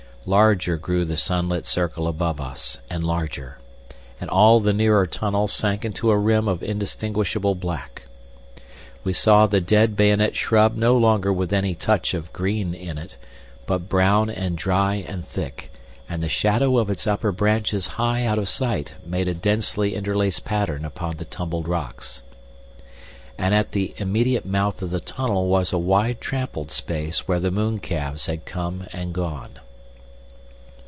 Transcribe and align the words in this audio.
Larger 0.23 0.77
grew 0.77 1.03
the 1.03 1.17
sunlit 1.17 1.65
circle 1.65 2.07
above 2.07 2.39
us, 2.39 2.77
and 2.91 3.03
larger, 3.03 3.57
and 4.19 4.29
all 4.29 4.59
the 4.59 4.71
nearer 4.71 5.07
tunnel 5.07 5.47
sank 5.47 5.83
into 5.83 6.11
a 6.11 6.17
rim 6.17 6.47
of 6.47 6.61
indistinguishable 6.61 7.55
black. 7.55 8.03
We 9.03 9.13
saw 9.13 9.47
the 9.47 9.59
dead 9.59 9.95
bayonet 9.95 10.35
shrub 10.35 10.75
no 10.75 10.95
longer 10.95 11.33
with 11.33 11.51
any 11.51 11.73
touch 11.73 12.13
of 12.13 12.31
green 12.33 12.75
in 12.75 12.99
it, 12.99 13.17
but 13.65 13.89
brown 13.89 14.29
and 14.29 14.55
dry 14.55 15.03
and 15.07 15.25
thick, 15.25 15.73
and 16.07 16.21
the 16.21 16.29
shadow 16.29 16.77
of 16.77 16.91
its 16.91 17.07
upper 17.07 17.31
branches 17.31 17.87
high 17.87 18.23
out 18.23 18.37
of 18.37 18.47
sight 18.47 18.93
made 19.03 19.27
a 19.27 19.33
densely 19.33 19.95
interlaced 19.95 20.45
pattern 20.45 20.85
upon 20.85 21.17
the 21.17 21.25
tumbled 21.25 21.67
rocks. 21.67 22.21
And 23.39 23.55
at 23.55 23.71
the 23.71 23.95
immediate 23.97 24.45
mouth 24.45 24.83
of 24.83 24.91
the 24.91 25.01
tunnel 25.01 25.47
was 25.47 25.73
a 25.73 25.79
wide 25.79 26.21
trampled 26.21 26.69
space 26.69 27.27
where 27.27 27.39
the 27.39 27.49
mooncalves 27.49 28.27
had 28.27 28.45
come 28.45 28.85
and 28.93 29.13
gone. 29.15 29.57